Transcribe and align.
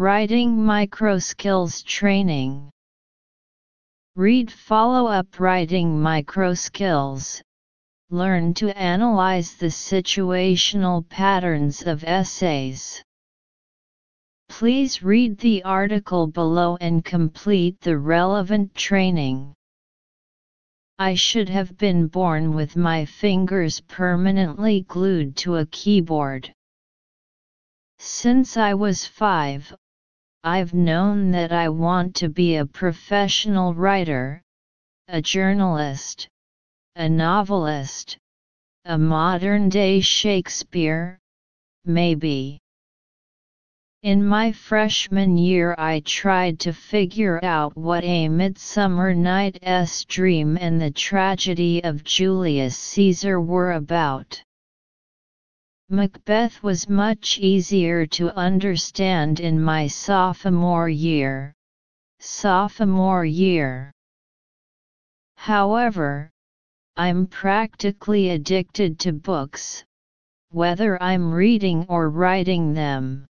Writing 0.00 0.56
Microskills 0.56 1.84
Training 1.84 2.70
Read 4.14 4.48
follow-up 4.48 5.40
writing 5.40 5.98
microskills. 5.98 7.42
Learn 8.08 8.54
to 8.54 8.68
analyze 8.78 9.56
the 9.56 9.66
situational 9.66 11.08
patterns 11.08 11.82
of 11.82 12.04
essays. 12.04 13.02
Please 14.48 15.02
read 15.02 15.36
the 15.38 15.64
article 15.64 16.28
below 16.28 16.78
and 16.80 17.04
complete 17.04 17.80
the 17.80 17.98
relevant 17.98 18.72
training. 18.76 19.52
I 21.00 21.14
should 21.14 21.48
have 21.48 21.76
been 21.76 22.06
born 22.06 22.54
with 22.54 22.76
my 22.76 23.04
fingers 23.04 23.80
permanently 23.80 24.82
glued 24.82 25.34
to 25.38 25.56
a 25.56 25.66
keyboard. 25.66 26.52
Since 27.98 28.56
I 28.56 28.74
was 28.74 29.04
five, 29.04 29.74
I've 30.50 30.72
known 30.72 31.30
that 31.32 31.52
I 31.52 31.68
want 31.68 32.14
to 32.16 32.30
be 32.30 32.56
a 32.56 32.64
professional 32.64 33.74
writer, 33.74 34.40
a 35.06 35.20
journalist, 35.20 36.26
a 36.96 37.06
novelist, 37.06 38.16
a 38.86 38.96
modern 38.96 39.68
day 39.68 40.00
Shakespeare, 40.00 41.18
maybe. 41.84 42.60
In 44.02 44.24
my 44.26 44.52
freshman 44.52 45.36
year, 45.36 45.74
I 45.76 46.00
tried 46.00 46.60
to 46.60 46.72
figure 46.72 47.44
out 47.44 47.76
what 47.76 48.02
A 48.04 48.30
Midsummer 48.30 49.12
Night's 49.12 50.06
Dream 50.06 50.56
and 50.58 50.80
the 50.80 50.90
tragedy 50.90 51.84
of 51.84 52.04
Julius 52.04 52.74
Caesar 52.78 53.38
were 53.38 53.72
about. 53.72 54.42
Macbeth 55.90 56.62
was 56.62 56.86
much 56.86 57.38
easier 57.38 58.04
to 58.06 58.30
understand 58.36 59.40
in 59.40 59.58
my 59.62 59.86
sophomore 59.86 60.90
year. 60.90 61.54
Sophomore 62.20 63.24
year. 63.24 63.90
However, 65.36 66.30
I'm 66.96 67.26
practically 67.26 68.28
addicted 68.30 68.98
to 68.98 69.12
books, 69.14 69.82
whether 70.50 71.02
I'm 71.02 71.32
reading 71.32 71.86
or 71.88 72.10
writing 72.10 72.74
them. 72.74 73.24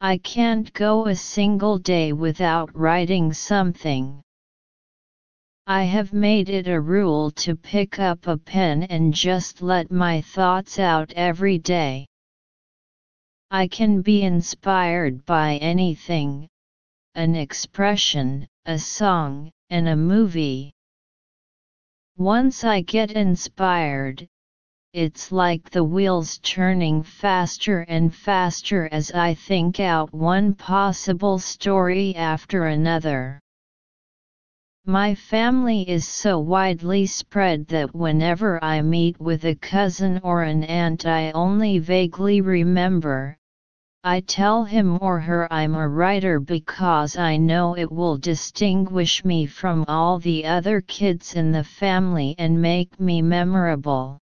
I 0.00 0.18
can't 0.18 0.72
go 0.72 1.06
a 1.06 1.16
single 1.16 1.78
day 1.78 2.12
without 2.12 2.70
writing 2.76 3.32
something. 3.32 4.22
I 5.70 5.82
have 5.82 6.14
made 6.14 6.48
it 6.48 6.66
a 6.66 6.80
rule 6.80 7.30
to 7.32 7.54
pick 7.54 7.98
up 7.98 8.26
a 8.26 8.38
pen 8.38 8.84
and 8.84 9.12
just 9.12 9.60
let 9.60 9.90
my 9.90 10.22
thoughts 10.22 10.78
out 10.78 11.12
every 11.12 11.58
day. 11.58 12.06
I 13.50 13.68
can 13.68 14.00
be 14.00 14.22
inspired 14.22 15.26
by 15.26 15.56
anything 15.56 16.48
an 17.14 17.34
expression, 17.34 18.48
a 18.64 18.78
song, 18.78 19.50
and 19.68 19.88
a 19.88 19.96
movie. 19.96 20.72
Once 22.16 22.64
I 22.64 22.80
get 22.80 23.10
inspired, 23.10 24.26
it's 24.94 25.30
like 25.30 25.68
the 25.68 25.84
wheels 25.84 26.38
turning 26.38 27.02
faster 27.02 27.80
and 27.80 28.14
faster 28.14 28.88
as 28.90 29.12
I 29.12 29.34
think 29.34 29.80
out 29.80 30.14
one 30.14 30.54
possible 30.54 31.38
story 31.38 32.16
after 32.16 32.68
another. 32.68 33.38
My 34.90 35.14
family 35.14 35.86
is 35.86 36.08
so 36.08 36.38
widely 36.38 37.04
spread 37.04 37.66
that 37.66 37.94
whenever 37.94 38.58
I 38.64 38.80
meet 38.80 39.20
with 39.20 39.44
a 39.44 39.54
cousin 39.54 40.18
or 40.22 40.44
an 40.44 40.64
aunt 40.64 41.04
I 41.04 41.30
only 41.32 41.78
vaguely 41.78 42.40
remember. 42.40 43.36
I 44.02 44.20
tell 44.20 44.64
him 44.64 44.98
or 45.02 45.20
her 45.20 45.46
I'm 45.52 45.74
a 45.74 45.86
writer 45.86 46.40
because 46.40 47.18
I 47.18 47.36
know 47.36 47.76
it 47.76 47.92
will 47.92 48.16
distinguish 48.16 49.26
me 49.26 49.44
from 49.44 49.84
all 49.88 50.18
the 50.18 50.46
other 50.46 50.80
kids 50.80 51.34
in 51.34 51.52
the 51.52 51.64
family 51.64 52.34
and 52.38 52.62
make 52.62 52.98
me 52.98 53.20
memorable. 53.20 54.18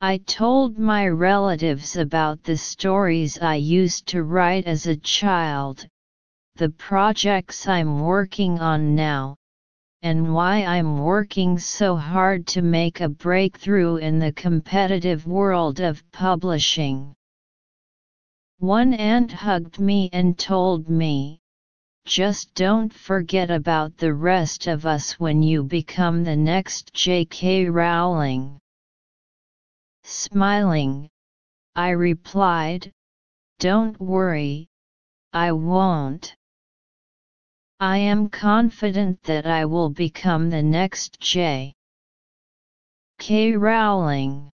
I 0.00 0.18
told 0.18 0.78
my 0.78 1.08
relatives 1.08 1.96
about 1.96 2.44
the 2.44 2.56
stories 2.56 3.40
I 3.40 3.56
used 3.56 4.06
to 4.06 4.22
write 4.22 4.66
as 4.66 4.86
a 4.86 4.96
child, 4.96 5.84
the 6.56 6.70
projects 6.70 7.68
I'm 7.68 8.00
working 8.00 8.58
on 8.58 8.94
now, 8.94 9.36
and 10.02 10.32
why 10.32 10.64
I'm 10.64 10.98
working 10.98 11.58
so 11.58 11.96
hard 11.96 12.46
to 12.48 12.62
make 12.62 13.00
a 13.00 13.08
breakthrough 13.08 13.96
in 13.96 14.18
the 14.18 14.32
competitive 14.32 15.26
world 15.26 15.80
of 15.80 16.02
publishing. 16.12 17.14
One 18.58 18.94
aunt 18.94 19.32
hugged 19.32 19.78
me 19.78 20.08
and 20.12 20.38
told 20.38 20.88
me, 20.88 21.40
just 22.06 22.54
don't 22.54 22.94
forget 22.94 23.50
about 23.50 23.96
the 23.96 24.14
rest 24.14 24.68
of 24.68 24.86
us 24.86 25.18
when 25.18 25.42
you 25.42 25.64
become 25.64 26.22
the 26.22 26.36
next 26.36 26.94
J.K. 26.94 27.68
Rowling. 27.68 28.60
Smiling, 30.04 31.10
I 31.74 31.90
replied, 31.90 32.92
Don't 33.58 34.00
worry, 34.00 34.68
I 35.32 35.50
won't. 35.50 36.35
I 37.80 37.98
am 37.98 38.30
confident 38.30 39.22
that 39.24 39.44
I 39.44 39.66
will 39.66 39.90
become 39.90 40.48
the 40.48 40.62
next 40.62 41.20
J. 41.20 41.74
K. 43.18 43.54
Rowling. 43.54 44.50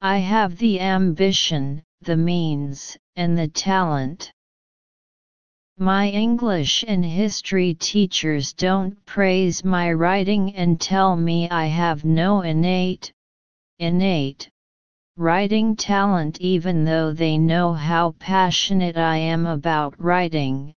I 0.00 0.18
have 0.18 0.58
the 0.58 0.78
ambition, 0.78 1.82
the 2.00 2.16
means, 2.16 2.96
and 3.16 3.36
the 3.36 3.48
talent. 3.48 4.32
My 5.76 6.08
English 6.08 6.84
and 6.86 7.04
history 7.04 7.74
teachers 7.74 8.52
don't 8.52 9.04
praise 9.04 9.64
my 9.64 9.92
writing 9.92 10.54
and 10.54 10.80
tell 10.80 11.16
me 11.16 11.50
I 11.50 11.66
have 11.66 12.04
no 12.04 12.42
innate, 12.42 13.12
innate, 13.80 14.48
writing 15.16 15.74
talent 15.74 16.40
even 16.40 16.84
though 16.84 17.12
they 17.12 17.38
know 17.38 17.72
how 17.72 18.12
passionate 18.20 18.96
I 18.96 19.16
am 19.16 19.46
about 19.46 19.98
writing, 19.98 20.76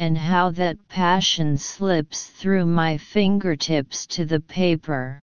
and 0.00 0.16
how 0.16 0.50
that 0.50 0.88
passion 0.88 1.58
slips 1.58 2.26
through 2.28 2.64
my 2.64 2.96
fingertips 2.96 4.06
to 4.06 4.24
the 4.24 4.40
paper. 4.40 5.20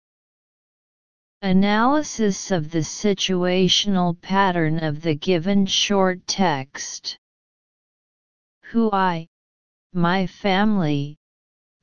Analysis 1.41 2.51
of 2.51 2.69
the 2.69 2.85
situational 2.85 4.21
pattern 4.21 4.77
of 4.83 5.01
the 5.01 5.15
given 5.15 5.65
short 5.65 6.19
text. 6.27 7.17
Who 8.65 8.91
I, 8.93 9.25
my 9.93 10.27
family, 10.27 11.17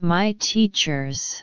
my 0.00 0.36
teachers. 0.38 1.42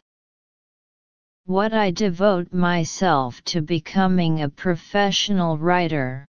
What 1.47 1.73
I 1.73 1.91
devote 1.91 2.53
myself 2.53 3.43
to 3.51 3.61
becoming 3.61 4.41
a 4.41 4.47
professional 4.49 5.57
writer. 5.57 6.25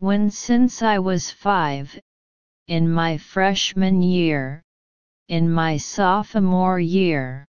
When 0.00 0.30
since 0.30 0.82
I 0.82 0.98
was 0.98 1.30
five, 1.30 1.98
in 2.70 2.88
my 2.88 3.18
freshman 3.18 4.00
year, 4.00 4.62
in 5.26 5.50
my 5.50 5.76
sophomore 5.76 6.78
year. 6.78 7.44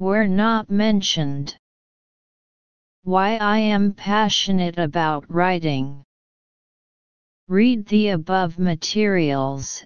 Were 0.00 0.26
not 0.26 0.68
mentioned. 0.68 1.56
Why 3.04 3.36
I 3.36 3.58
am 3.58 3.92
passionate 3.92 4.80
about 4.80 5.24
writing. 5.30 6.02
Read 7.46 7.86
the 7.86 8.08
above 8.08 8.58
materials, 8.58 9.84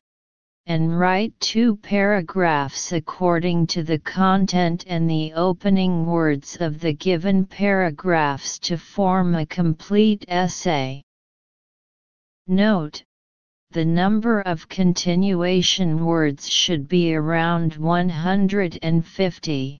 and 0.65 0.99
write 0.99 1.39
two 1.39 1.77
paragraphs 1.77 2.93
according 2.93 3.67
to 3.67 3.83
the 3.83 3.99
content 3.99 4.85
and 4.87 5.09
the 5.09 5.35
opening 5.35 6.07
words 6.07 6.57
of 6.63 6.81
the 6.81 6.95
given 6.95 7.45
paragraphs 7.45 8.59
to 8.61 8.79
form 8.79 9.35
a 9.35 9.45
complete 9.45 10.25
essay. 10.29 11.03
Note, 12.47 13.05
the 13.73 13.87
number 13.87 14.43
of 14.43 14.69
continuation 14.69 16.05
words 16.05 16.47
should 16.47 16.89
be 16.89 17.15
around 17.15 17.77
150. 17.77 19.79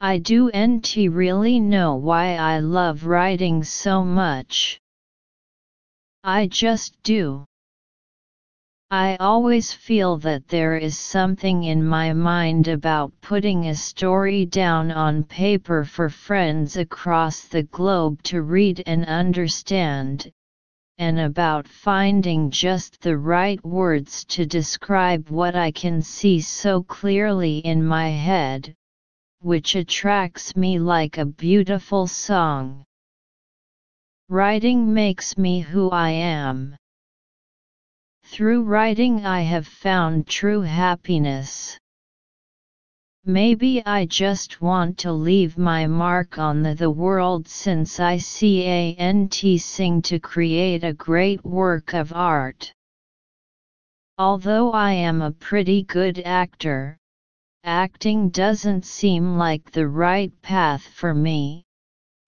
I 0.00 0.18
do 0.18 0.50
NT 0.56 0.96
really 1.10 1.60
know 1.60 1.94
why 1.94 2.34
I 2.34 2.58
love 2.58 3.06
writing 3.06 3.62
so 3.62 4.04
much. 4.04 4.80
I 6.24 6.48
just 6.48 7.00
do. 7.04 7.44
I 8.90 9.14
always 9.20 9.72
feel 9.72 10.16
that 10.18 10.48
there 10.48 10.76
is 10.76 10.98
something 10.98 11.62
in 11.62 11.86
my 11.86 12.12
mind 12.12 12.66
about 12.66 13.12
putting 13.20 13.66
a 13.66 13.76
story 13.76 14.44
down 14.44 14.90
on 14.90 15.22
paper 15.22 15.84
for 15.84 16.08
friends 16.08 16.76
across 16.76 17.42
the 17.42 17.62
globe 17.62 18.24
to 18.24 18.42
read 18.42 18.82
and 18.86 19.06
understand, 19.06 20.32
and 21.00 21.18
about 21.18 21.66
finding 21.66 22.50
just 22.50 23.00
the 23.00 23.16
right 23.16 23.64
words 23.64 24.22
to 24.26 24.44
describe 24.44 25.30
what 25.30 25.56
I 25.56 25.70
can 25.70 26.02
see 26.02 26.42
so 26.42 26.82
clearly 26.82 27.60
in 27.60 27.82
my 27.82 28.10
head, 28.10 28.74
which 29.40 29.76
attracts 29.76 30.54
me 30.54 30.78
like 30.78 31.16
a 31.16 31.24
beautiful 31.24 32.06
song. 32.06 32.84
Writing 34.28 34.92
makes 34.92 35.38
me 35.38 35.60
who 35.60 35.88
I 35.88 36.10
am. 36.10 36.76
Through 38.24 38.64
writing 38.64 39.24
I 39.24 39.40
have 39.40 39.66
found 39.66 40.26
true 40.26 40.60
happiness. 40.60 41.79
Maybe 43.26 43.84
I 43.84 44.06
just 44.06 44.62
want 44.62 44.96
to 44.98 45.12
leave 45.12 45.58
my 45.58 45.86
mark 45.86 46.38
on 46.38 46.62
the, 46.62 46.74
the 46.74 46.90
world 46.90 47.46
since 47.46 48.00
I 48.00 48.18
can't 48.18 49.34
sing 49.60 50.02
to 50.02 50.18
create 50.18 50.84
a 50.84 50.94
great 50.94 51.44
work 51.44 51.92
of 51.92 52.14
art. 52.14 52.72
Although 54.16 54.72
I 54.72 54.92
am 54.92 55.20
a 55.20 55.32
pretty 55.32 55.82
good 55.82 56.20
actor, 56.20 56.96
acting 57.64 58.30
doesn't 58.30 58.86
seem 58.86 59.36
like 59.36 59.70
the 59.70 59.86
right 59.86 60.32
path 60.40 60.82
for 60.82 61.12
me, 61.12 61.62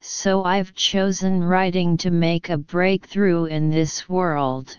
so 0.02 0.44
I've 0.44 0.74
chosen 0.74 1.42
writing 1.42 1.96
to 1.98 2.10
make 2.10 2.50
a 2.50 2.58
breakthrough 2.58 3.46
in 3.46 3.70
this 3.70 4.10
world. 4.10 4.76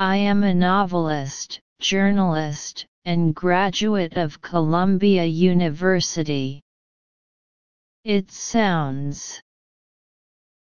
I 0.00 0.16
am 0.16 0.42
a 0.42 0.52
novelist, 0.52 1.60
journalist, 1.78 2.84
and 3.06 3.34
graduate 3.36 4.16
of 4.16 4.42
Columbia 4.42 5.24
University. 5.24 6.60
It 8.04 8.32
sounds 8.32 9.40